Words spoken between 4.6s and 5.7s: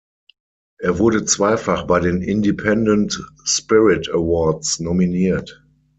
nominiert.